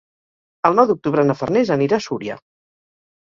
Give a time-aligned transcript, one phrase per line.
[0.69, 2.39] El nou d'octubre na Farners anirà a Súria.